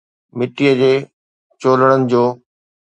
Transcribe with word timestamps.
مٽيءَ 0.37 0.73
جي 0.79 0.93
چولڙن 1.59 1.99
جو 2.09 2.23